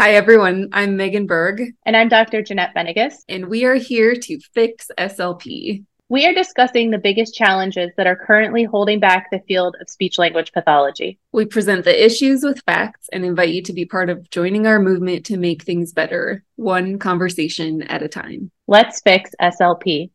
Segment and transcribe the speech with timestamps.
[0.00, 0.70] Hi, everyone.
[0.72, 1.72] I'm Megan Berg.
[1.86, 2.42] And I'm Dr.
[2.42, 3.14] Jeanette Benigas.
[3.28, 5.84] And we are here to fix SLP.
[6.08, 10.18] We are discussing the biggest challenges that are currently holding back the field of speech
[10.18, 11.20] language pathology.
[11.30, 14.80] We present the issues with facts and invite you to be part of joining our
[14.80, 18.50] movement to make things better, one conversation at a time.
[18.66, 20.10] Let's fix SLP.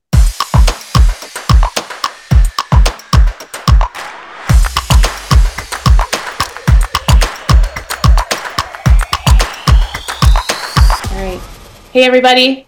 [11.91, 12.67] Hey, everybody.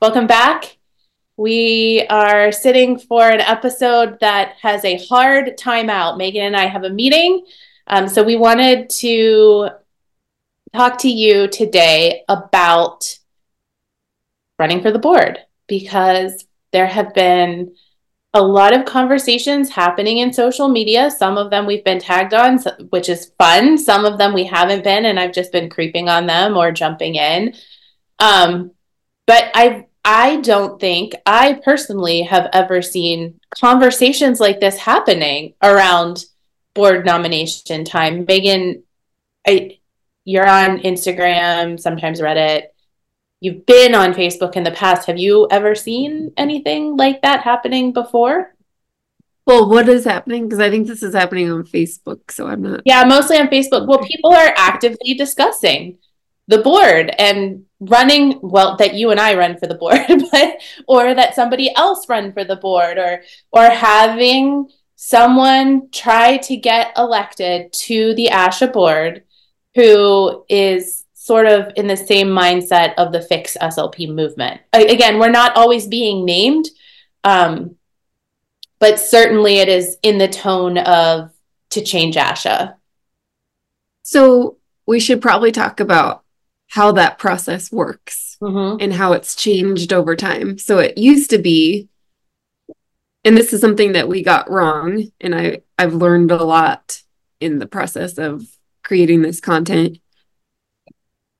[0.00, 0.76] Welcome back.
[1.36, 6.16] We are sitting for an episode that has a hard timeout.
[6.16, 7.44] Megan and I have a meeting.
[7.88, 9.70] Um, so we wanted to
[10.72, 13.18] talk to you today about
[14.60, 17.74] running for the board because there have been
[18.34, 21.10] a lot of conversations happening in social media.
[21.10, 23.76] Some of them we've been tagged on, which is fun.
[23.78, 27.16] Some of them we haven't been, and I've just been creeping on them or jumping
[27.16, 27.56] in.
[28.20, 28.72] Um,
[29.26, 36.24] but I I don't think I personally have ever seen conversations like this happening around
[36.74, 38.24] board nomination time.
[38.26, 38.82] Megan,
[39.46, 39.78] I
[40.24, 42.64] you're on Instagram, sometimes Reddit.
[43.40, 45.06] You've been on Facebook in the past.
[45.06, 48.54] Have you ever seen anything like that happening before?
[49.46, 50.44] Well, what is happening?
[50.44, 52.82] Because I think this is happening on Facebook, so I'm not.
[52.84, 53.88] Yeah, mostly on Facebook.
[53.88, 55.98] Well, people are actively discussing
[56.48, 61.14] the board and running well that you and I run for the board but or
[61.14, 67.72] that somebody else run for the board or or having someone try to get elected
[67.72, 69.24] to the ASHA board
[69.74, 74.60] who is sort of in the same mindset of the fix SLP movement.
[74.72, 76.66] Again, we're not always being named
[77.24, 77.76] um,
[78.78, 81.30] but certainly it is in the tone of
[81.70, 82.74] to change ASHA.
[84.02, 86.19] So we should probably talk about
[86.70, 88.76] how that process works mm-hmm.
[88.80, 90.56] and how it's changed over time.
[90.56, 91.88] So it used to be,
[93.24, 97.02] and this is something that we got wrong, and I, I've learned a lot
[97.40, 98.46] in the process of
[98.84, 99.98] creating this content.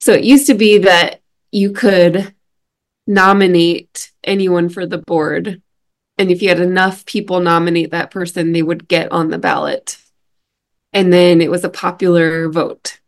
[0.00, 1.20] So it used to be that
[1.52, 2.34] you could
[3.06, 5.62] nominate anyone for the board.
[6.18, 9.96] And if you had enough people nominate that person, they would get on the ballot.
[10.92, 12.99] And then it was a popular vote.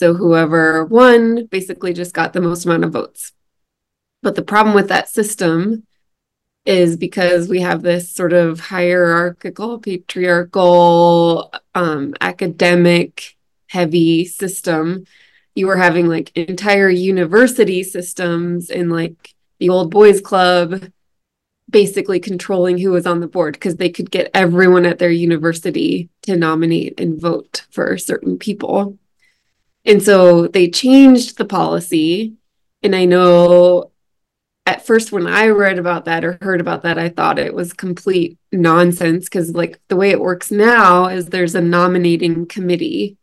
[0.00, 3.32] So whoever won basically just got the most amount of votes.
[4.22, 5.86] But the problem with that system
[6.64, 15.04] is because we have this sort of hierarchical, patriarchal, um, academic heavy system.
[15.54, 20.90] You were having like entire university systems in like the old boys club
[21.68, 26.08] basically controlling who was on the board because they could get everyone at their university
[26.22, 28.98] to nominate and vote for certain people.
[29.84, 32.34] And so they changed the policy.
[32.82, 33.90] And I know
[34.66, 37.72] at first when I read about that or heard about that, I thought it was
[37.72, 43.16] complete nonsense because, like, the way it works now is there's a nominating committee.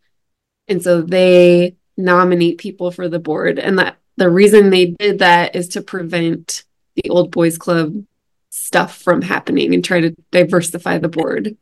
[0.67, 3.59] And so they nominate people for the board.
[3.59, 6.63] And that the reason they did that is to prevent
[6.95, 8.03] the old boys club
[8.49, 11.55] stuff from happening and try to diversify the board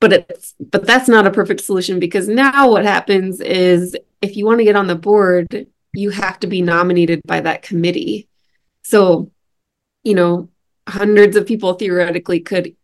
[0.00, 4.44] but it's but that's not a perfect solution because now what happens is if you
[4.44, 8.28] want to get on the board you have to be nominated by that committee.
[8.82, 9.30] So
[10.04, 10.48] you know
[10.88, 12.76] hundreds of people theoretically could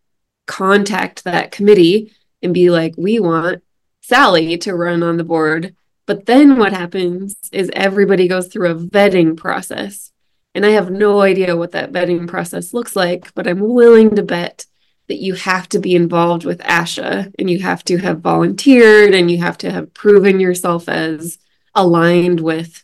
[0.45, 3.63] contact that committee and be like we want
[4.01, 5.75] sally to run on the board.
[6.05, 10.11] But then what happens is everybody goes through a vetting process.
[10.55, 14.21] And i have no idea what that vetting process looks like but i'm willing to
[14.21, 14.67] bet
[15.07, 19.29] that you have to be involved with ASHA and you have to have volunteered and
[19.29, 21.37] you have to have proven yourself as
[21.75, 22.83] aligned with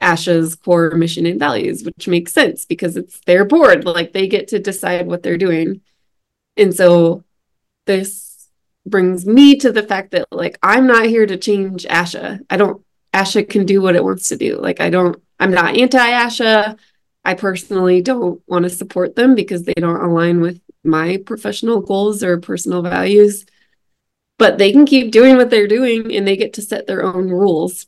[0.00, 3.84] ASHA's core mission and values, which makes sense because it's their board.
[3.84, 5.82] Like they get to decide what they're doing.
[6.56, 7.24] And so
[7.86, 8.48] this
[8.86, 12.40] brings me to the fact that like I'm not here to change ASHA.
[12.48, 12.82] I don't
[13.12, 14.56] ASHA can do what it wants to do.
[14.56, 16.78] Like I don't I'm not anti-ASHA.
[17.22, 22.22] I personally don't want to support them because they don't align with my professional goals
[22.22, 23.44] or personal values
[24.40, 27.28] but they can keep doing what they're doing and they get to set their own
[27.28, 27.86] rules.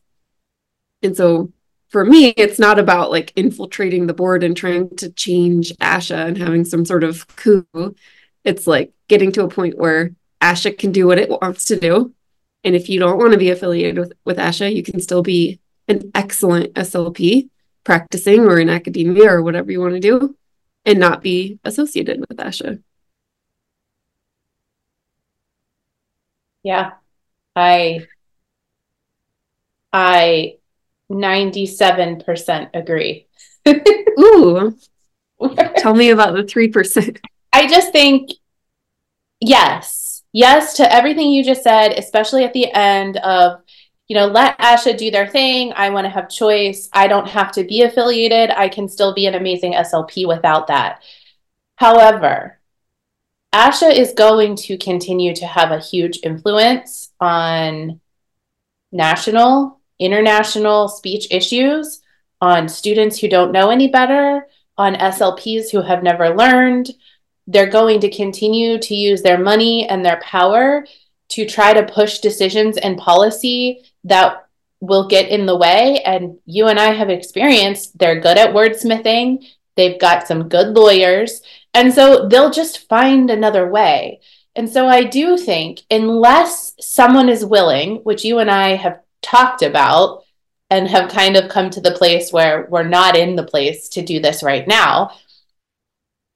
[1.02, 1.50] And so
[1.88, 6.36] for me it's not about like infiltrating the board and trying to change asha and
[6.36, 7.66] having some sort of coup.
[8.44, 12.12] It's like getting to a point where asha can do what it wants to do.
[12.64, 15.58] And if you don't want to be affiliated with, with asha you can still be
[15.88, 17.48] an excellent slp
[17.82, 20.36] practicing or in academia or whatever you want to do
[20.84, 22.82] and not be associated with ASHA.
[26.62, 26.92] Yeah.
[27.54, 28.06] I
[29.92, 30.56] I
[31.10, 33.26] 97% agree.
[34.18, 34.76] Ooh.
[35.76, 37.18] Tell me about the 3%.
[37.52, 38.30] I just think,
[39.40, 43.60] yes, yes to everything you just said, especially at the end of,
[44.08, 45.72] you know, let ASHA do their thing.
[45.74, 46.88] I want to have choice.
[46.92, 48.50] I don't have to be affiliated.
[48.50, 51.02] I can still be an amazing SLP without that.
[51.76, 52.58] However,
[53.54, 58.00] ASHA is going to continue to have a huge influence on
[58.90, 62.00] national, international speech issues,
[62.40, 64.46] on students who don't know any better,
[64.76, 66.90] on SLPs who have never learned.
[67.46, 70.86] They're going to continue to use their money and their power
[71.30, 74.48] to try to push decisions and policy that
[74.80, 76.02] will get in the way.
[76.04, 79.46] And you and I have experienced they're good at wordsmithing,
[79.76, 81.42] they've got some good lawyers.
[81.74, 84.20] And so they'll just find another way.
[84.54, 89.62] And so I do think, unless someone is willing, which you and I have talked
[89.62, 90.24] about
[90.68, 94.02] and have kind of come to the place where we're not in the place to
[94.02, 95.12] do this right now,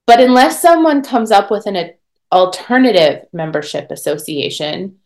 [0.07, 1.91] but unless someone comes up with an
[2.31, 4.97] alternative membership association,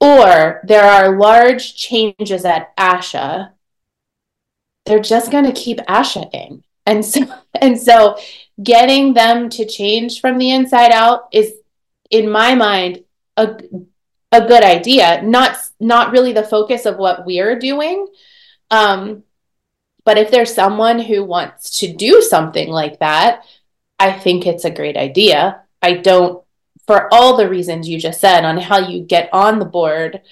[0.00, 3.52] or there are large changes at ASHA,
[4.86, 6.64] they're just going to keep ASHA in.
[6.86, 7.20] And so,
[7.60, 8.18] and so
[8.62, 11.52] getting them to change from the inside out is
[12.10, 13.04] in my mind
[13.36, 13.60] a,
[14.32, 15.22] a good idea.
[15.22, 18.06] Not not really the focus of what we're doing.
[18.70, 19.24] Um,
[20.04, 23.44] but if there's someone who wants to do something like that
[24.00, 25.62] i think it's a great idea.
[25.82, 26.42] I don't
[26.90, 30.22] for all the reasons you just said on how you get on the board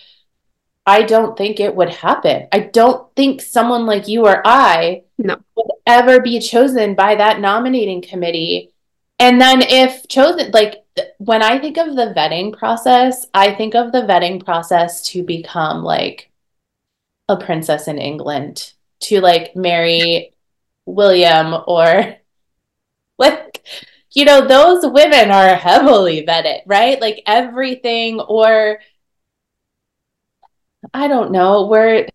[0.84, 2.48] I don't think it would happen.
[2.50, 5.36] I don't think someone like you or I no.
[5.54, 8.72] would ever be chosen by that nominating committee.
[9.20, 10.86] And then if chosen, like
[11.18, 15.84] when I think of the vetting process, I think of the vetting process to become
[15.84, 16.30] like
[17.28, 20.32] a princess in England, to like marry
[20.86, 22.16] William or
[23.18, 23.47] like,
[24.18, 27.00] you know, those women are heavily vetted, right?
[27.00, 28.80] Like everything or
[30.92, 32.08] I don't know where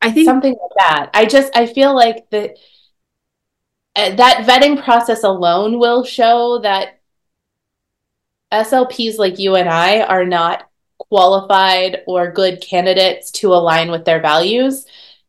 [0.00, 1.10] I think something like that.
[1.12, 2.56] I just I feel like that
[3.94, 6.98] uh, that vetting process alone will show that
[8.50, 14.22] SLPs like you and I are not qualified or good candidates to align with their
[14.22, 14.86] values.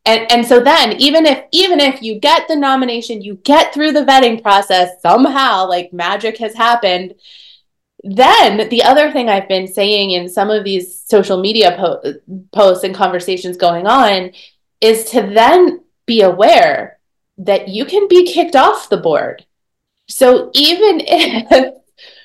[0.08, 3.92] And and so then even if even if you get the nomination, you get through
[3.92, 7.14] the vetting process somehow like magic has happened
[8.04, 12.14] then the other thing I've been saying in some of these social media po-
[12.52, 14.32] posts and conversations going on
[14.80, 16.98] is to then be aware
[17.38, 19.44] that you can be kicked off the board.
[20.08, 21.74] So even if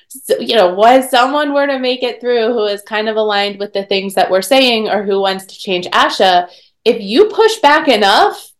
[0.08, 3.58] so, you know, was someone were to make it through who is kind of aligned
[3.58, 6.48] with the things that we're saying or who wants to change ASHA,
[6.84, 8.52] if you push back enough,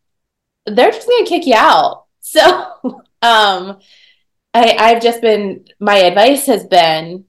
[0.66, 2.02] they're just going to kick you out.
[2.26, 2.42] So,
[3.22, 3.78] um,
[4.54, 7.26] I, I've just been, my advice has been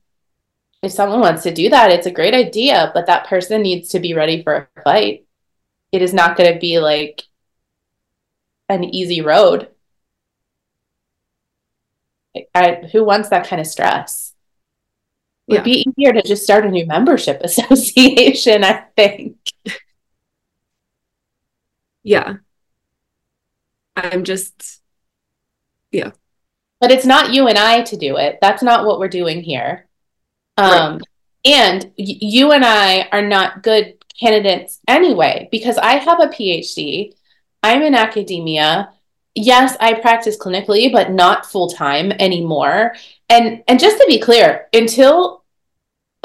[0.86, 4.00] if someone wants to do that, it's a great idea, but that person needs to
[4.00, 5.26] be ready for a fight.
[5.92, 7.24] It is not going to be like
[8.70, 9.70] an easy road.
[12.54, 14.34] I, who wants that kind of stress?
[15.48, 15.64] It would yeah.
[15.64, 19.38] be easier to just start a new membership association, I think.
[22.06, 22.38] Yeah.
[23.98, 24.82] I'm just,
[25.92, 26.12] yeah
[26.80, 28.38] but it's not you and I to do it.
[28.42, 29.88] That's not what we're doing here.
[30.58, 31.02] Um, right.
[31.46, 37.14] And y- you and I are not good candidates anyway, because I have a PhD.
[37.64, 38.92] I'm in academia.
[39.34, 42.96] Yes, I practice clinically, but not full time anymore.
[43.30, 45.44] And and just to be clear, until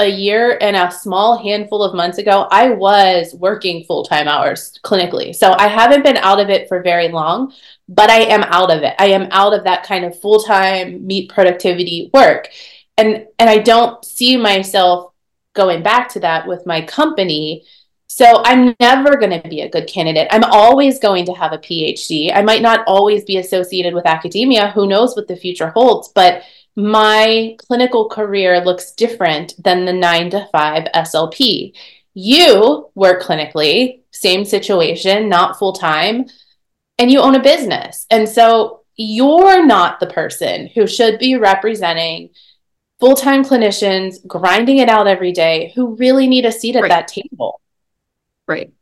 [0.00, 4.78] a year and a small handful of months ago, I was working full time hours
[4.82, 5.34] clinically.
[5.34, 7.52] So I haven't been out of it for very long,
[7.86, 8.94] but I am out of it.
[8.98, 12.48] I am out of that kind of full time meet productivity work.
[12.96, 15.12] And, and I don't see myself
[15.54, 17.64] going back to that with my company.
[18.06, 20.28] So I'm never going to be a good candidate.
[20.30, 22.34] I'm always going to have a PhD.
[22.34, 24.70] I might not always be associated with academia.
[24.70, 26.08] Who knows what the future holds?
[26.08, 26.42] But
[26.80, 31.74] my clinical career looks different than the nine to five SLP.
[32.14, 36.26] You work clinically, same situation, not full time,
[36.98, 38.06] and you own a business.
[38.10, 42.30] And so you're not the person who should be representing
[42.98, 46.88] full time clinicians grinding it out every day who really need a seat at right.
[46.88, 47.60] that table.
[48.46, 48.72] Right.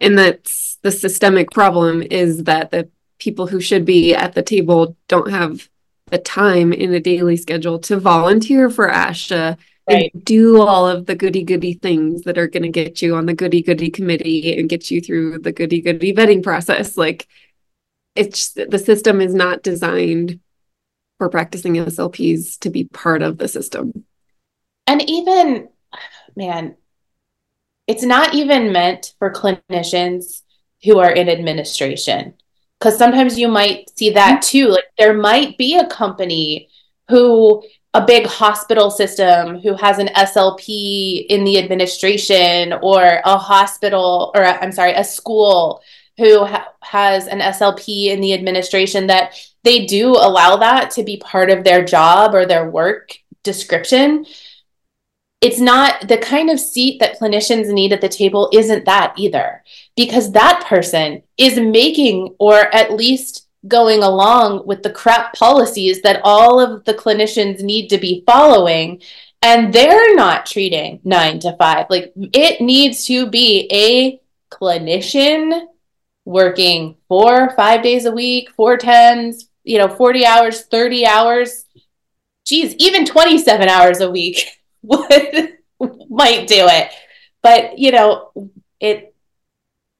[0.00, 4.96] And that's the systemic problem is that the people who should be at the table
[5.08, 5.68] don't have
[6.10, 9.56] the time in a daily schedule to volunteer for ASHA,
[9.88, 10.10] right.
[10.12, 13.26] and do all of the goody goody things that are going to get you on
[13.26, 16.96] the goody goody committee and get you through the goody goody vetting process.
[16.96, 17.26] Like
[18.14, 20.40] it's the system is not designed
[21.18, 24.04] for practicing SLPs to be part of the system.
[24.86, 25.68] And even,
[26.36, 26.76] man,
[27.86, 30.42] it's not even meant for clinicians
[30.84, 32.34] who are in administration.
[32.78, 34.58] Because sometimes you might see that mm-hmm.
[34.58, 34.68] too.
[34.68, 36.68] Like there might be a company
[37.08, 37.62] who,
[37.94, 44.44] a big hospital system who has an SLP in the administration, or a hospital, or
[44.44, 45.80] I'm sorry, a school
[46.18, 51.16] who ha- has an SLP in the administration that they do allow that to be
[51.16, 54.26] part of their job or their work description
[55.40, 59.62] it's not the kind of seat that clinicians need at the table isn't that either
[59.96, 66.20] because that person is making or at least going along with the crap policies that
[66.22, 69.02] all of the clinicians need to be following
[69.42, 74.20] and they're not treating 9 to 5 like it needs to be a
[74.54, 75.66] clinician
[76.24, 81.64] working 4 5 days a week 4 tens you know 40 hours 30 hours
[82.44, 86.90] geez even 27 hours a week would might do it.
[87.42, 88.32] But you know,
[88.80, 89.14] it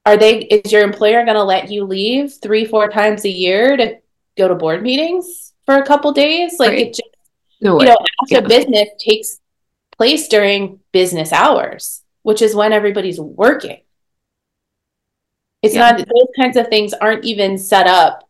[0.07, 3.75] are they is your employer going to let you leave three four times a year
[3.75, 3.97] to
[4.37, 6.79] go to board meetings for a couple days like right.
[6.79, 7.09] it just
[7.61, 8.41] no you know after yeah.
[8.41, 9.39] business takes
[9.97, 13.81] place during business hours which is when everybody's working
[15.61, 15.91] it's yeah.
[15.91, 18.29] not those kinds of things aren't even set up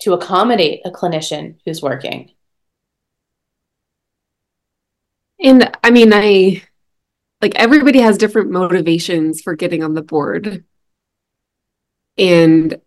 [0.00, 2.30] to accommodate a clinician who's working
[5.44, 6.62] and I mean, I
[7.44, 10.64] like everybody has different motivations for getting on the board.
[12.16, 12.80] And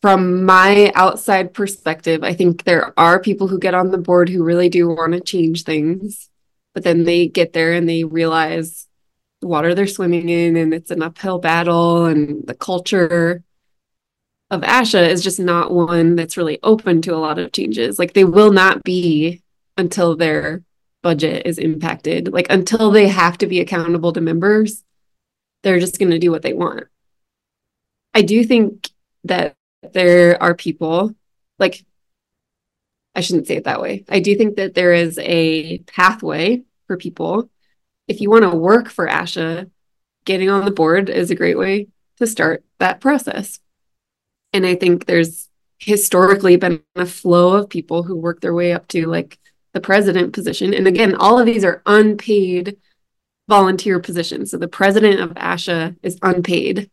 [0.00, 4.44] from my outside perspective, I think there are people who get on the board who
[4.44, 6.30] really do want to change things,
[6.74, 8.86] but then they get there and they realize
[9.40, 13.42] the water they're swimming in and it's an uphill battle and the culture
[14.48, 17.98] of ASHA is just not one that's really open to a lot of changes.
[17.98, 19.42] Like they will not be
[19.76, 20.62] until they're
[21.02, 22.32] budget is impacted.
[22.32, 24.84] Like until they have to be accountable to members,
[25.62, 26.84] they're just going to do what they want.
[28.14, 28.90] I do think
[29.24, 29.54] that
[29.92, 31.14] there are people
[31.58, 31.84] like
[33.14, 34.04] I shouldn't say it that way.
[34.08, 37.50] I do think that there is a pathway for people.
[38.06, 39.70] If you want to work for ASHA,
[40.24, 41.88] getting on the board is a great way
[42.18, 43.58] to start that process.
[44.52, 48.86] And I think there's historically been a flow of people who work their way up
[48.88, 49.38] to like
[49.72, 50.74] the president position.
[50.74, 52.76] And again, all of these are unpaid
[53.48, 54.50] volunteer positions.
[54.50, 56.90] So the president of ASHA is unpaid.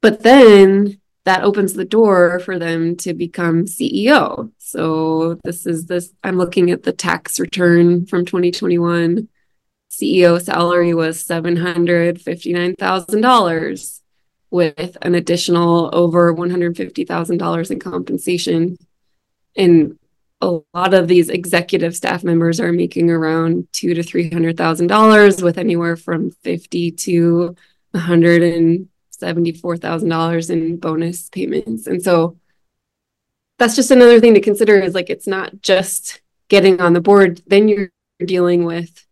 [0.00, 4.52] But then that opens the door for them to become CEO.
[4.58, 9.28] So this is this I'm looking at the tax return from 2021.
[9.90, 14.00] CEO salary was $759,000
[14.50, 18.78] with an additional over $150,000 in compensation.
[19.56, 19.98] And
[20.40, 24.88] a lot of these executive staff members are making around two to three hundred thousand
[24.88, 27.56] dollars with anywhere from fifty to
[27.92, 31.86] one hundred and seventy-four thousand dollars in bonus payments.
[31.86, 32.38] And so
[33.58, 37.42] that's just another thing to consider is like it's not just getting on the board,
[37.46, 37.90] then you're
[38.24, 39.06] dealing with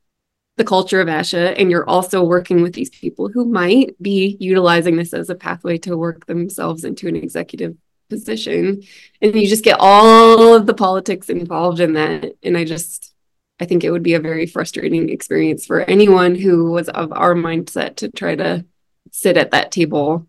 [0.56, 4.96] the culture of ASHA and you're also working with these people who might be utilizing
[4.96, 7.76] this as a pathway to work themselves into an executive
[8.08, 8.82] position
[9.20, 12.34] and you just get all of the politics involved in that.
[12.42, 13.14] And i just
[13.60, 17.34] i think it would be a very frustrating experience for anyone who was of our
[17.34, 18.64] mindset to try to
[19.10, 20.26] sit at that table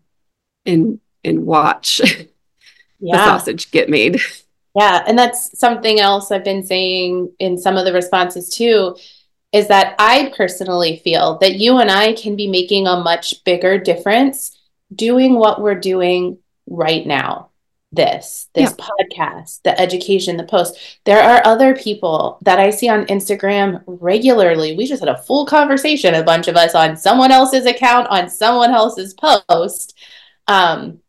[0.64, 2.00] and and watch
[3.00, 3.16] yeah.
[3.16, 4.20] the sausage get made.
[4.74, 8.96] Yeah and that's something else i've been saying in some of the responses too
[9.52, 13.78] is that i personally feel that you and i can be making a much bigger
[13.78, 14.58] difference
[14.94, 17.50] doing what we're doing right now
[17.92, 18.86] this, this yeah.
[18.86, 21.00] podcast, the education, the post.
[21.04, 24.76] There are other people that I see on Instagram regularly.
[24.76, 28.28] We just had a full conversation, a bunch of us on someone else's account, on
[28.28, 29.96] someone else's post,
[30.48, 31.00] um,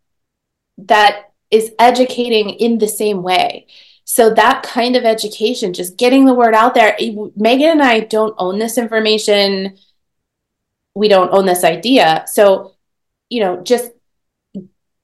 [0.78, 3.68] that is educating in the same way.
[4.06, 6.96] So that kind of education, just getting the word out there.
[7.36, 9.78] Megan and I don't own this information.
[10.96, 12.24] We don't own this idea.
[12.28, 12.76] So,
[13.30, 13.92] you know, just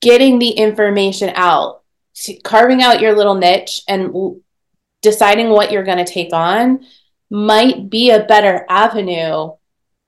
[0.03, 1.81] getting the information out,
[2.43, 4.41] carving out your little niche and
[5.01, 6.85] deciding what you're going to take on
[7.31, 9.49] might be a better avenue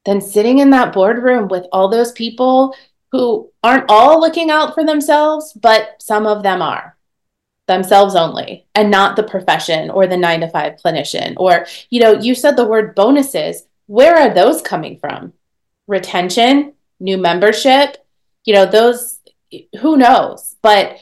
[0.06, 2.76] than sitting in that boardroom with all those people
[3.12, 6.96] who aren't all looking out for themselves, but some of them are.
[7.68, 11.34] themselves only and not the profession or the nine to five clinician.
[11.38, 13.66] Or, you know, you said the word bonuses.
[13.88, 15.34] Where are those coming from?
[15.88, 17.98] Retention, new membership,
[18.46, 19.15] you know, those,
[19.82, 20.56] who knows?
[20.62, 21.00] But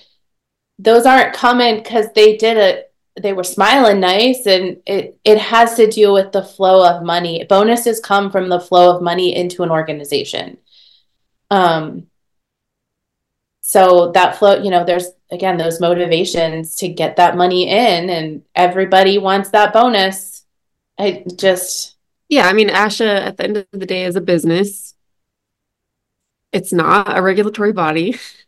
[0.79, 5.75] those aren't coming because they did it they were smiling nice and it it has
[5.75, 7.45] to do with the flow of money.
[7.47, 10.57] Bonuses come from the flow of money into an organization.
[11.51, 12.07] Um
[13.61, 18.43] so that flow you know there's again those motivations to get that money in and
[18.55, 20.43] everybody wants that bonus.
[20.97, 21.95] I just
[22.29, 24.95] yeah i mean asha at the end of the day is a business.
[26.51, 28.19] It's not a regulatory body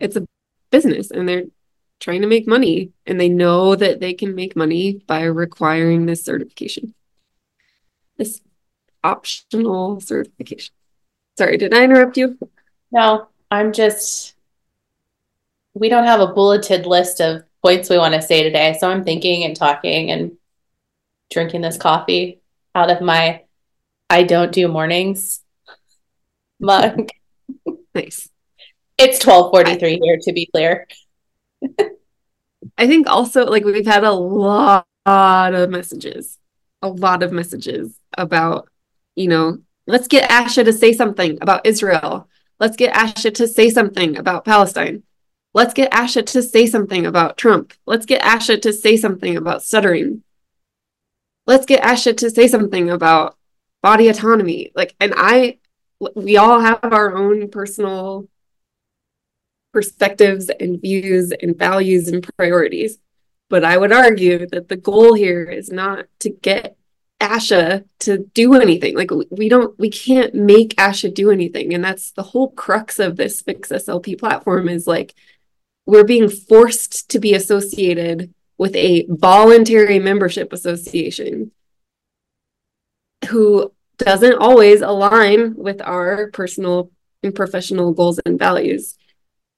[0.00, 0.26] it's a
[0.70, 1.44] business and they're
[2.00, 6.24] trying to make money and they know that they can make money by requiring this
[6.24, 6.94] certification
[8.16, 8.40] this
[9.02, 10.74] optional certification
[11.38, 12.38] sorry did i interrupt you
[12.92, 14.34] no i'm just
[15.74, 18.76] we don't have a bulleted list of points we want to say today.
[18.78, 20.36] So I'm thinking and talking and
[21.30, 22.40] drinking this coffee
[22.74, 23.42] out of my
[24.08, 25.42] I don't do mornings
[26.60, 27.08] mug.
[27.94, 28.30] Nice.
[28.98, 30.86] It's 12:43 here to be clear.
[32.78, 36.38] I think also like we've had a lot of messages,
[36.82, 38.68] a lot of messages about,
[39.14, 42.28] you know, let's get Asha to say something about Israel.
[42.58, 45.02] Let's get Asha to say something about Palestine.
[45.52, 47.72] Let's get Asha to say something about Trump.
[47.86, 50.22] Let's get Asha to say something about stuttering.
[51.46, 53.36] Let's get Asha to say something about
[53.82, 54.72] body autonomy.
[54.74, 55.58] Like, and I,
[56.14, 58.28] we all have our own personal
[59.76, 62.96] perspectives and views and values and priorities.
[63.50, 66.78] But I would argue that the goal here is not to get
[67.20, 68.96] Asha to do anything.
[68.96, 71.74] Like we don't, we can't make Asha do anything.
[71.74, 75.14] And that's the whole crux of this Fix SLP platform is like,
[75.84, 81.50] we're being forced to be associated with a voluntary membership association
[83.28, 86.90] who doesn't always align with our personal
[87.22, 88.96] and professional goals and values.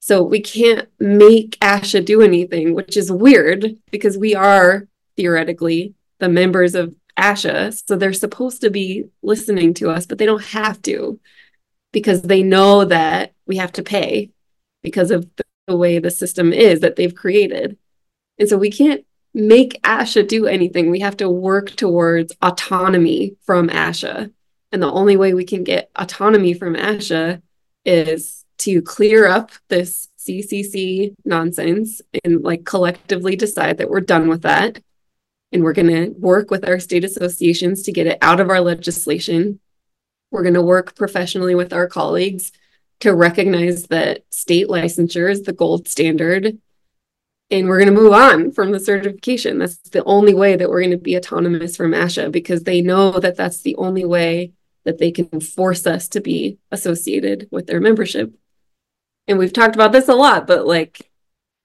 [0.08, 6.30] So we can't make ASHA do anything, which is weird because we are theoretically the
[6.30, 7.82] members of ASHA.
[7.86, 11.20] So they're supposed to be listening to us, but they don't have to
[11.92, 14.30] because they know that we have to pay
[14.82, 15.28] because of
[15.66, 17.76] the way the system is that they've created.
[18.38, 20.88] And so we can't make ASHA do anything.
[20.90, 24.32] We have to work towards autonomy from ASHA.
[24.72, 27.42] And the only way we can get autonomy from ASHA
[27.84, 34.42] is to clear up this CCC nonsense and like collectively decide that we're done with
[34.42, 34.80] that.
[35.52, 38.60] And we're going to work with our state associations to get it out of our
[38.60, 39.60] legislation.
[40.30, 42.52] We're going to work professionally with our colleagues
[43.00, 46.58] to recognize that state licensure is the gold standard
[47.50, 50.80] and we're going to move on from the certification that's the only way that we're
[50.80, 54.52] going to be autonomous from asha because they know that that's the only way
[54.84, 58.32] that they can force us to be associated with their membership
[59.28, 61.10] and we've talked about this a lot but like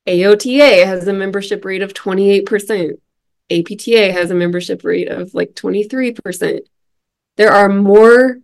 [0.08, 2.98] aota has a membership rate of 28%
[3.50, 6.62] apta has a membership rate of like 23%
[7.38, 8.40] there are more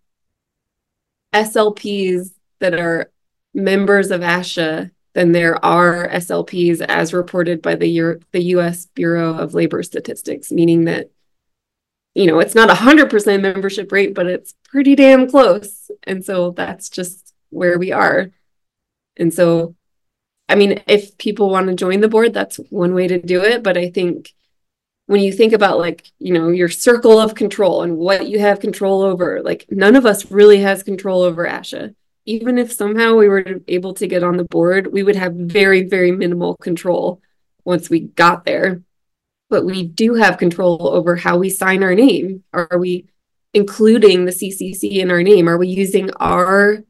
[1.33, 3.11] slps that are
[3.53, 9.33] members of ASHA than there are SLPs as reported by the, Euro- the US Bureau
[9.33, 11.09] of Labor Statistics, meaning that,
[12.13, 15.89] you know, it's not a 100% membership rate, but it's pretty damn close.
[16.03, 18.29] And so that's just where we are.
[19.19, 19.75] And so,
[20.47, 23.61] I mean, if people want to join the board, that's one way to do it.
[23.61, 24.33] But I think
[25.05, 28.59] when you think about like you know your circle of control and what you have
[28.59, 31.95] control over like none of us really has control over asha
[32.29, 35.81] even if somehow we were able to get on the board, we would have very,
[35.81, 37.23] very minimal control
[37.65, 38.83] once we got there.
[39.49, 42.43] But we do have control over how we sign our name.
[42.53, 43.07] Are we
[43.55, 45.49] including the CCC in our name?
[45.49, 46.83] Are we using our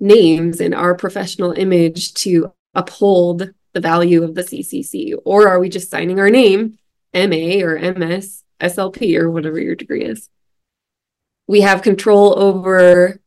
[0.00, 5.14] names and our professional image to uphold the value of the CCC?
[5.24, 6.78] Or are we just signing our name,
[7.14, 10.28] MA or MS, SLP, or whatever your degree is?
[11.46, 13.20] We have control over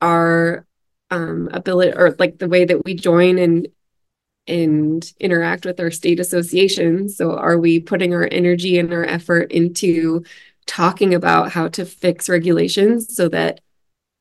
[0.00, 0.66] our
[1.10, 3.68] um, ability or like the way that we join and
[4.48, 7.16] and interact with our state associations.
[7.16, 10.24] So are we putting our energy and our effort into
[10.66, 13.60] talking about how to fix regulations so that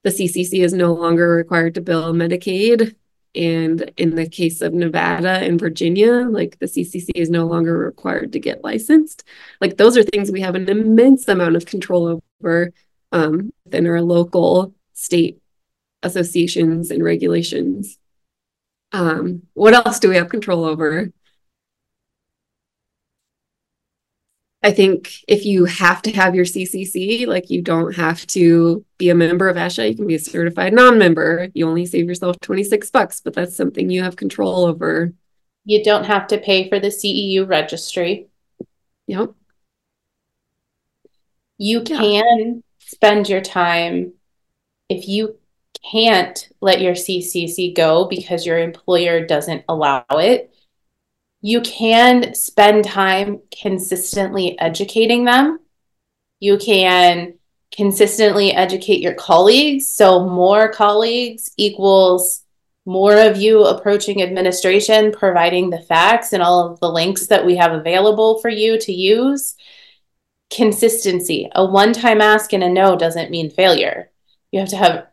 [0.04, 2.96] the CCC is no longer required to bill Medicaid?
[3.34, 8.34] And in the case of Nevada and Virginia, like the CCC is no longer required
[8.34, 9.24] to get licensed.
[9.62, 12.74] Like those are things we have an immense amount of control over
[13.14, 15.42] um, within our local state
[16.04, 17.98] associations and regulations.
[18.92, 21.12] Um, what else do we have control over?
[24.64, 29.10] I think if you have to have your CCC, like you don't have to be
[29.10, 31.50] a member of ASHA, you can be a certified non-member.
[31.54, 35.14] You only save yourself 26 bucks, but that's something you have control over.
[35.66, 38.28] You don't have to pay for the CEU registry.
[39.08, 39.32] Yep.
[41.58, 44.14] You can spend your time
[44.90, 45.38] if you
[45.92, 50.54] can't let your CCC go because your employer doesn't allow it
[51.42, 55.60] you can spend time consistently educating them.
[56.40, 57.36] You can
[57.76, 59.88] consistently educate your colleagues.
[59.88, 62.44] So, more colleagues equals
[62.86, 67.56] more of you approaching administration, providing the facts and all of the links that we
[67.56, 69.56] have available for you to use.
[70.52, 71.50] Consistency.
[71.54, 74.12] A one time ask and a no doesn't mean failure.
[74.52, 75.08] You have to have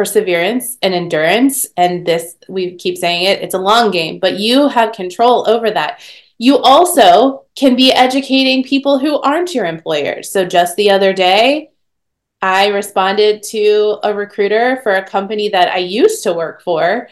[0.00, 1.66] perseverance and endurance.
[1.76, 5.70] And this, we keep saying it, it's a long game, but you have control over
[5.70, 6.00] that.
[6.38, 10.32] You also can be educating people who aren't your employers.
[10.32, 11.68] So just the other day,
[12.40, 17.10] I responded to a recruiter for a company that I used to work for.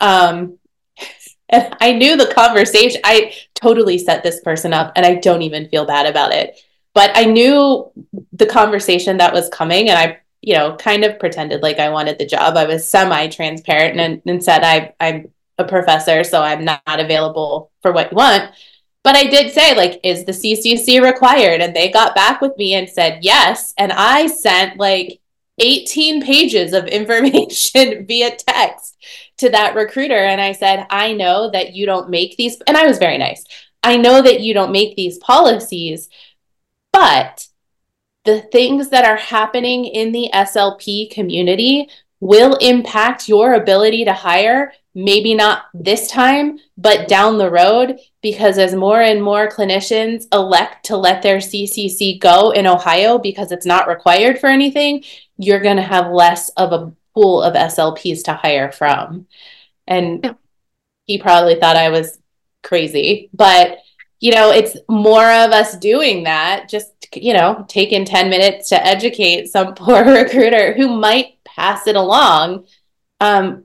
[0.00, 0.58] Um,
[1.48, 5.68] and I knew the conversation, I totally set this person up and I don't even
[5.68, 6.60] feel bad about it.
[6.92, 7.92] But I knew
[8.32, 12.18] the conversation that was coming and I you know, kind of pretended like I wanted
[12.18, 12.56] the job.
[12.56, 17.72] I was semi transparent and, and said, I, I'm a professor, so I'm not available
[17.82, 18.52] for what you want.
[19.02, 21.60] But I did say, like, is the CCC required?
[21.60, 23.74] And they got back with me and said yes.
[23.76, 25.20] And I sent like
[25.58, 28.96] 18 pages of information via text
[29.38, 30.14] to that recruiter.
[30.14, 33.42] And I said, I know that you don't make these, and I was very nice.
[33.82, 36.08] I know that you don't make these policies,
[36.92, 37.48] but
[38.26, 41.88] the things that are happening in the SLP community
[42.20, 48.58] will impact your ability to hire, maybe not this time, but down the road, because
[48.58, 53.66] as more and more clinicians elect to let their CCC go in Ohio because it's
[53.66, 55.04] not required for anything,
[55.38, 59.26] you're going to have less of a pool of SLPs to hire from.
[59.86, 60.34] And yeah.
[61.04, 62.18] he probably thought I was
[62.62, 63.78] crazy, but
[64.20, 68.86] you know, it's more of us doing that, just, you know, taking 10 minutes to
[68.86, 72.66] educate some poor recruiter who might pass it along.
[73.20, 73.64] Um,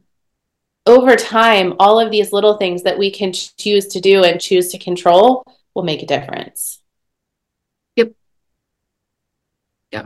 [0.85, 4.69] over time, all of these little things that we can choose to do and choose
[4.69, 6.79] to control will make a difference.
[7.95, 8.13] Yep.
[9.91, 10.01] Yeah.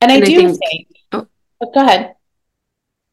[0.00, 1.26] And, and I do think, think oh,
[1.60, 2.14] oh, go ahead.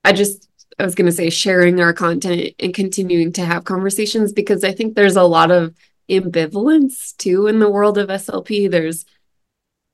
[0.04, 4.34] I just I was going to say sharing our content and continuing to have conversations
[4.34, 5.74] because I think there's a lot of
[6.10, 8.70] ambivalence too in the world of SLP.
[8.70, 9.06] There's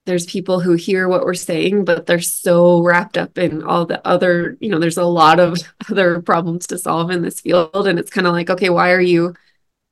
[0.05, 4.05] there's people who hear what we're saying, but they're so wrapped up in all the
[4.05, 7.87] other, you know, there's a lot of other problems to solve in this field.
[7.87, 9.35] And it's kind of like, okay, why are you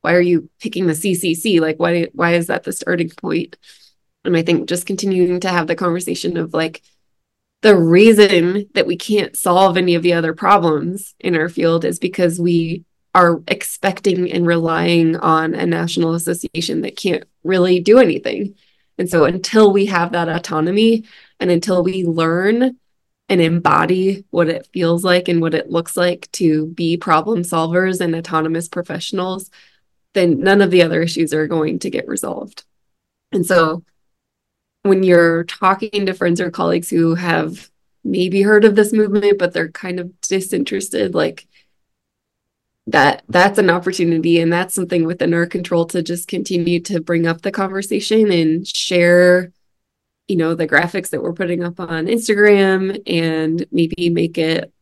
[0.02, 1.60] why are you picking the CCC?
[1.60, 3.58] Like, why why is that the starting point?
[4.26, 6.82] And I think just continuing to have the conversation of like
[7.62, 12.00] the reason that we can't solve any of the other problems in our field is
[12.00, 18.56] because we are expecting and relying on a national association that can't really do anything.
[18.98, 21.06] And so until we have that autonomy
[21.40, 22.78] and until we learn
[23.30, 28.02] and embody what it feels like and what it looks like to be problem solvers
[28.02, 29.50] and autonomous professionals,
[30.14, 32.64] then none of the other issues are going to get resolved.
[33.32, 33.84] And so
[34.84, 37.70] when you're talking to friends or colleagues who have
[38.04, 41.48] maybe heard of this movement, but they're kind of disinterested, like
[42.90, 47.28] that that's an opportunity and that's something within our control to just continue to bring
[47.28, 49.52] up the conversation and share
[50.28, 54.74] you know the graphics that we're putting up on Instagram and maybe make it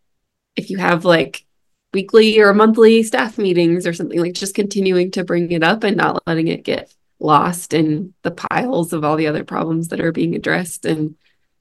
[0.56, 1.46] if you have like
[1.94, 5.98] weekly or monthly staff meetings or something like just continuing to bring it up and
[5.98, 10.12] not letting it get lost in the piles of all the other problems that are
[10.12, 10.86] being addressed.
[10.86, 11.16] And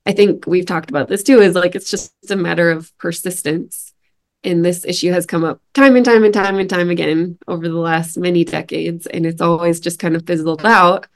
[0.04, 3.85] I think we've talked about this too is like it's just a matter of persistence
[4.46, 7.68] and this issue has come up time and time and time and time again over
[7.68, 11.06] the last many decades and it's always just kind of fizzled out.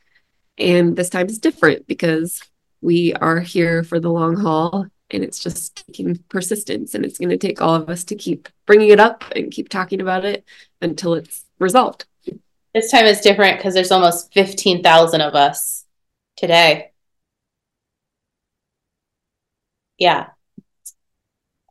[0.59, 2.43] And this time is different because
[2.83, 7.31] we are here for the long haul and it's just taking persistence and it's going
[7.31, 10.45] to take all of us to keep bringing it up and keep talking about it
[10.83, 12.07] until it's resolved.
[12.75, 15.85] This time is different because there's almost 15,000 of us
[16.37, 16.91] today.
[19.99, 20.31] Yeah.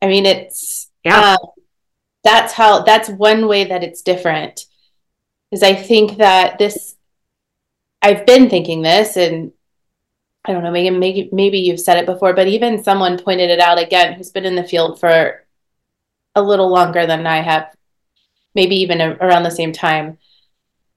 [0.01, 1.37] I mean it's yeah.
[1.41, 1.49] Um,
[2.23, 4.65] that's how that's one way that it's different.
[5.51, 6.95] Is I think that this
[8.01, 9.51] I've been thinking this and
[10.45, 13.59] I don't know, maybe, maybe maybe you've said it before, but even someone pointed it
[13.59, 15.45] out again who's been in the field for
[16.35, 17.75] a little longer than I have,
[18.55, 20.17] maybe even around the same time.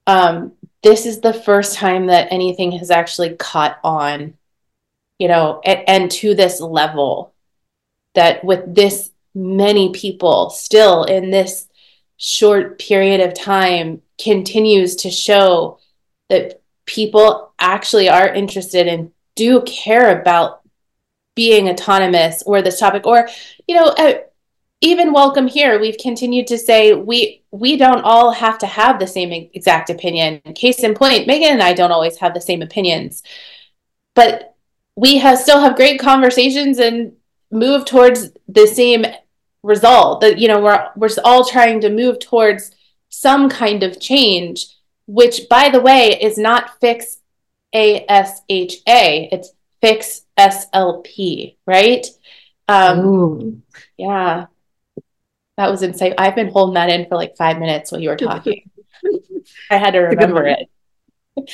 [0.07, 4.35] Um, this is the first time that anything has actually caught on,
[5.19, 7.33] you know, and, and to this level
[8.15, 11.69] that with this many people still in this
[12.17, 15.79] short period of time continues to show
[16.29, 20.61] that people actually are interested and do care about
[21.35, 23.29] being autonomous or this topic or
[23.67, 24.15] you know uh,
[24.83, 25.79] even welcome here.
[25.79, 30.41] We've continued to say we we don't all have to have the same exact opinion.
[30.55, 33.23] Case in point megan and i don't always have the same opinions
[34.15, 34.55] but
[34.97, 37.13] we have still have great conversations and
[37.53, 39.05] move towards the same
[39.63, 42.75] result that you know we're we're all trying to move towards
[43.11, 44.67] some kind of change
[45.07, 47.19] which by the way is not fix
[47.75, 52.07] ASHA it's fix SLP right?
[52.69, 53.63] Um Ooh.
[53.97, 54.47] yeah.
[55.59, 56.15] That was insane.
[56.17, 58.71] I've been holding that in for like 5 minutes while you were talking.
[59.71, 60.69] I had to remember it.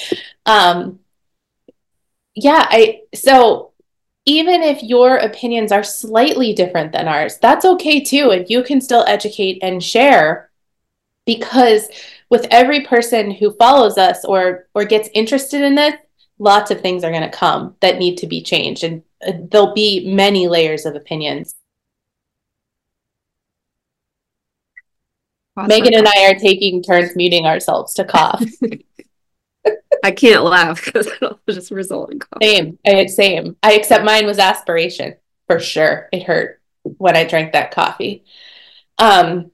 [0.44, 0.98] Um
[2.34, 3.67] yeah I so
[4.28, 8.30] even if your opinions are slightly different than ours, that's okay too.
[8.30, 10.50] And you can still educate and share
[11.24, 11.88] because
[12.28, 15.94] with every person who follows us or or gets interested in this,
[16.38, 19.72] lots of things are going to come that need to be changed and uh, there'll
[19.72, 21.54] be many layers of opinions.
[25.56, 25.68] Awesome.
[25.68, 28.44] Megan and I are taking turns muting ourselves to cough.
[30.04, 32.42] I can't laugh because it'll just result in cough.
[32.42, 32.78] Same.
[32.87, 33.56] I, same.
[33.62, 36.08] I accept mine was aspiration for sure.
[36.12, 38.24] It hurt when I drank that coffee.
[38.98, 39.50] Um,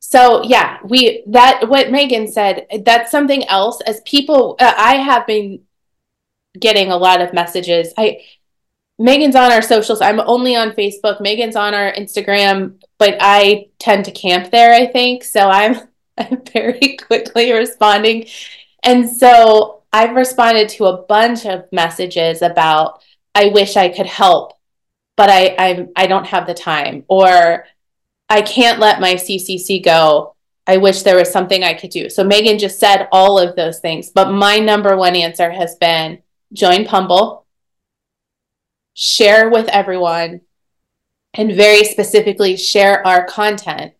[0.00, 2.66] so yeah, we that what Megan said.
[2.84, 3.80] That's something else.
[3.80, 5.62] As people, uh, I have been
[6.58, 7.92] getting a lot of messages.
[7.96, 8.20] I
[8.98, 10.00] Megan's on our socials.
[10.00, 11.20] I'm only on Facebook.
[11.20, 14.72] Megan's on our Instagram, but I tend to camp there.
[14.72, 15.48] I think so.
[15.48, 18.26] I'm I'm very quickly responding
[18.84, 23.02] and so I've responded to a bunch of messages about
[23.34, 24.52] I wish I could help,
[25.16, 27.66] but I I'm I don't have the time or
[28.28, 30.34] I can't let my CCC go.
[30.66, 32.08] I wish there was something I could do.
[32.08, 36.22] So Megan just said all of those things, but my number one answer has been
[36.52, 37.46] join Pumble,
[38.94, 40.40] share with everyone,
[41.34, 43.92] and very specifically share our content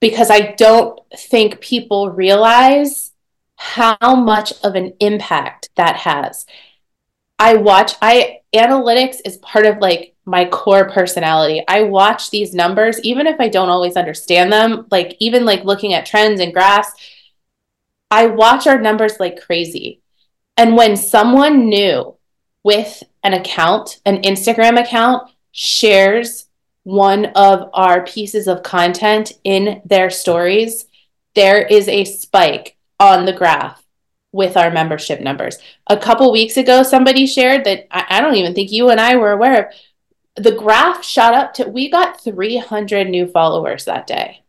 [0.00, 3.11] because I don't think people realize
[3.62, 6.46] how much of an impact that has.
[7.38, 11.62] I watch I analytics is part of like my core personality.
[11.68, 15.94] I watch these numbers even if I don't always understand them, like even like looking
[15.94, 16.92] at trends and graphs,
[18.10, 20.00] I watch our numbers like crazy.
[20.56, 22.16] And when someone new
[22.64, 26.46] with an account, an Instagram account shares
[26.82, 30.86] one of our pieces of content in their stories,
[31.36, 33.82] there is a spike on the graph
[34.32, 35.58] with our membership numbers.
[35.88, 39.16] A couple weeks ago, somebody shared that I, I, don't even think you and I
[39.16, 39.74] were aware of.
[40.42, 44.42] The graph shot up to, we got 300 new followers that day.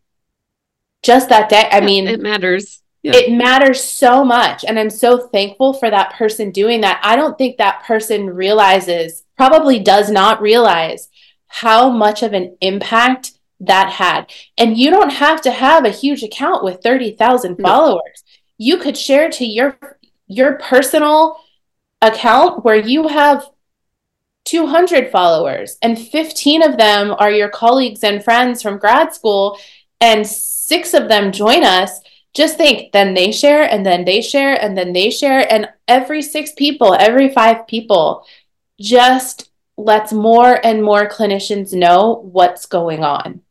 [1.02, 1.68] Just that day.
[1.70, 2.82] I mean, it matters.
[3.02, 3.16] Yeah.
[3.16, 4.64] It matters so much.
[4.64, 7.02] And I'm so thankful for that person doing that.
[7.04, 11.10] I don't think that person realizes, probably does not realize
[11.48, 14.32] how much of an impact that had.
[14.58, 18.24] And you don't have to have a huge account with 30,000 followers
[18.58, 19.78] you could share to your
[20.28, 21.40] your personal
[22.02, 23.50] account where you have
[24.46, 29.58] 200 followers and 15 of them are your colleagues and friends from grad school
[30.02, 32.02] and six of them join us.
[32.34, 36.22] Just think then they share and then they share and then they share and every
[36.22, 38.26] six people every five people
[38.80, 43.42] just lets more and more clinicians know what's going on.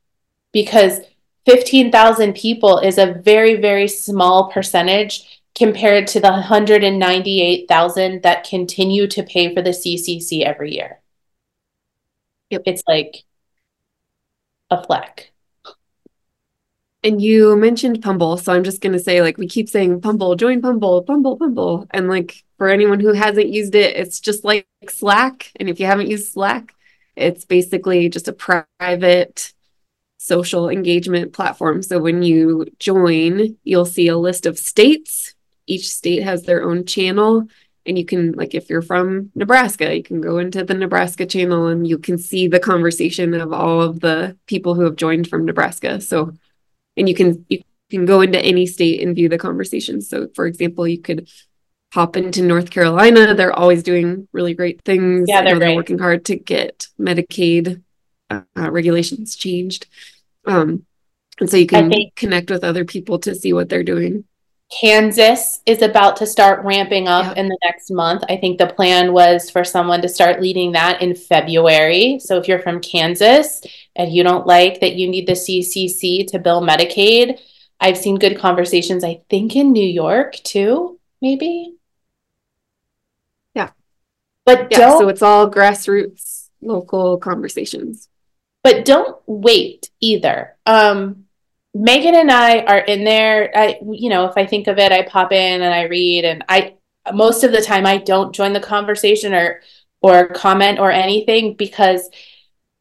[0.52, 1.00] Because
[1.46, 9.22] 15,000 people is a very, very small percentage compared to the 198,000 that continue to
[9.22, 11.00] pay for the CCC every year.
[12.50, 12.62] Yep.
[12.66, 13.24] It's like
[14.70, 15.32] a fleck.
[17.04, 20.36] And you mentioned Pumble, so I'm just going to say, like, we keep saying Pumble,
[20.36, 21.86] join Pumble, Pumble, Pumble.
[21.90, 25.50] And, like, for anyone who hasn't used it, it's just like Slack.
[25.56, 26.72] And if you haven't used Slack,
[27.16, 29.52] it's basically just a private
[30.22, 31.82] social engagement platform.
[31.82, 35.34] So when you join, you'll see a list of states.
[35.66, 37.48] Each state has their own channel.
[37.84, 41.66] And you can, like, if you're from Nebraska, you can go into the Nebraska channel
[41.66, 45.44] and you can see the conversation of all of the people who have joined from
[45.44, 46.00] Nebraska.
[46.00, 46.32] So,
[46.96, 50.00] and you can, you can go into any state and view the conversation.
[50.00, 51.28] So, for example, you could
[51.92, 53.34] hop into North Carolina.
[53.34, 55.28] They're always doing really great things.
[55.28, 57.82] Yeah, they're, they're working hard to get Medicaid
[58.32, 59.86] uh, regulations changed.
[60.46, 60.86] Um,
[61.40, 64.24] and so you can connect with other people to see what they're doing.
[64.80, 67.42] Kansas is about to start ramping up yeah.
[67.42, 68.24] in the next month.
[68.28, 72.18] I think the plan was for someone to start leading that in February.
[72.20, 73.62] So if you're from Kansas
[73.94, 77.38] and you don't like that you need the CCC to bill Medicaid,
[77.80, 81.74] I've seen good conversations, I think in New York too, maybe.
[83.54, 83.70] Yeah.
[84.46, 88.08] But yeah, so it's all grassroots local conversations.
[88.62, 90.56] But don't wait either.
[90.66, 91.26] Um
[91.74, 93.50] Megan and I are in there.
[93.54, 96.44] I, you know, if I think of it, I pop in and I read, and
[96.48, 96.74] I
[97.12, 99.62] most of the time I don't join the conversation or
[100.02, 102.08] or comment or anything because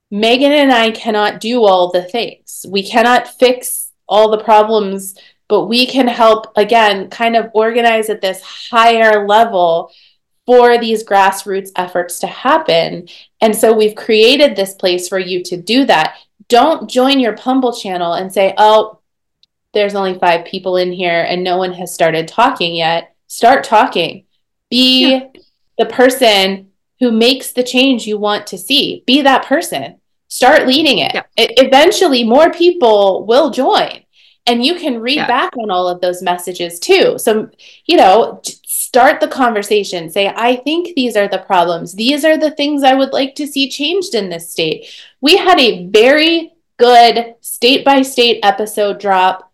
[0.10, 2.66] Megan and I cannot do all the things.
[2.68, 5.16] We cannot fix all the problems,
[5.48, 9.92] but we can help again, kind of organize at this higher level
[10.46, 13.08] for these grassroots efforts to happen.
[13.40, 16.18] And so we've created this place for you to do that.
[16.48, 19.00] Don't join your Pumble channel and say, oh,
[19.74, 23.16] there's only five people in here and no one has started talking yet.
[23.28, 24.26] Start talking.
[24.70, 25.28] Be yeah.
[25.78, 29.04] the person who makes the change you want to see.
[29.08, 30.00] Be that person.
[30.28, 31.14] Start leading it.
[31.14, 31.24] Yeah.
[31.38, 34.04] it eventually, more people will join
[34.48, 35.28] and you can read yeah.
[35.28, 37.18] back on all of those messages too.
[37.18, 37.50] So,
[37.86, 38.42] you know,
[38.92, 40.10] start the conversation.
[40.10, 41.94] Say, I think these are the problems.
[41.94, 44.86] These are the things I would like to see changed in this state.
[45.22, 49.50] We had a very good state by state episode drop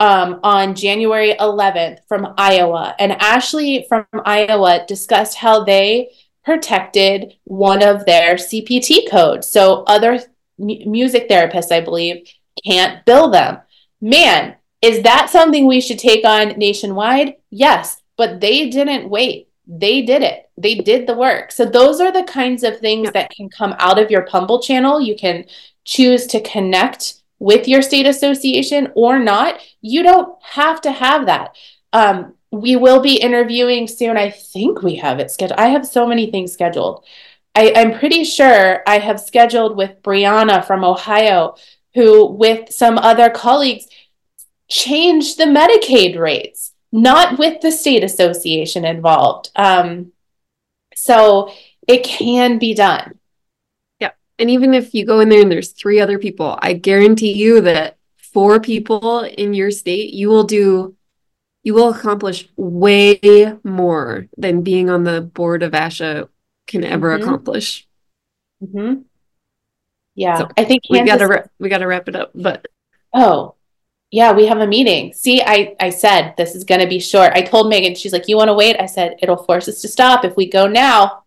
[0.00, 2.94] um, on January 11th from Iowa.
[2.98, 6.10] And Ashley from Iowa discussed how they
[6.44, 9.48] protected one of their CPT codes.
[9.48, 10.20] So other
[10.60, 12.28] m- music therapists, I believe,
[12.66, 13.60] can't bill them.
[14.02, 17.36] Man, is that something we should take on nationwide?
[17.48, 19.48] Yes but they didn't wait.
[19.66, 20.48] They did it.
[20.56, 21.50] They did the work.
[21.50, 25.00] So those are the kinds of things that can come out of your Pumble channel.
[25.00, 25.44] You can
[25.84, 29.58] choose to connect with your state association or not.
[29.80, 31.56] You don't have to have that.
[31.92, 34.16] Um, we will be interviewing soon.
[34.16, 35.58] I think we have it scheduled.
[35.58, 37.04] I have so many things scheduled.
[37.56, 41.56] I, am pretty sure I have scheduled with Brianna from Ohio,
[41.94, 43.88] who, with some other colleagues,
[44.68, 49.50] changed the Medicaid rates not with the state association involved.
[49.56, 50.12] Um,
[50.94, 51.50] so
[51.88, 53.18] it can be done.
[53.98, 54.10] Yeah.
[54.38, 57.62] And even if you go in there and there's three other people, I guarantee you
[57.62, 60.94] that four people in your state, you will do,
[61.62, 66.28] you will accomplish way more than being on the board of ASHA
[66.66, 67.22] can ever mm-hmm.
[67.22, 67.88] accomplish.
[68.62, 69.02] Mm-hmm.
[70.14, 70.38] Yeah.
[70.38, 72.66] So I think Kansas- we gotta, we gotta wrap it up, but.
[73.14, 73.56] Oh,
[74.12, 75.14] yeah, we have a meeting.
[75.14, 77.32] See, I, I said this is going to be short.
[77.32, 78.76] I told Megan, she's like, you want to wait?
[78.78, 81.22] I said, it'll force us to stop if we go now.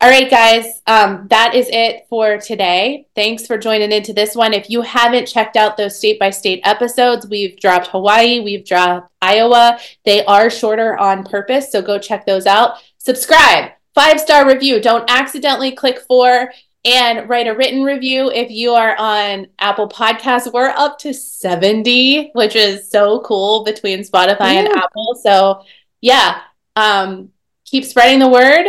[0.00, 3.08] All right, guys, um, that is it for today.
[3.16, 4.54] Thanks for joining into this one.
[4.54, 9.10] If you haven't checked out those state by state episodes, we've dropped Hawaii, we've dropped
[9.20, 9.80] Iowa.
[10.04, 12.76] They are shorter on purpose, so go check those out.
[12.98, 14.80] Subscribe, five star review.
[14.80, 16.52] Don't accidentally click for
[16.84, 20.52] and write a written review if you are on Apple Podcasts.
[20.52, 24.60] We're up to 70, which is so cool between Spotify yeah.
[24.60, 25.14] and Apple.
[25.22, 25.62] So,
[26.00, 26.40] yeah,
[26.74, 27.30] um,
[27.64, 28.66] keep spreading the word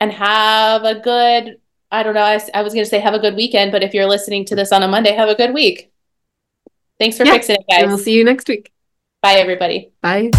[0.00, 1.58] and have a good,
[1.90, 3.94] I don't know, I, I was going to say have a good weekend, but if
[3.94, 5.90] you're listening to this on a Monday, have a good week.
[6.98, 7.32] Thanks for yeah.
[7.32, 7.82] fixing it, guys.
[7.82, 8.70] And we'll see you next week.
[9.22, 9.92] Bye, everybody.
[10.02, 10.30] Bye.